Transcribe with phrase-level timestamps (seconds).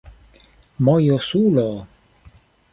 [0.85, 1.73] mojosulo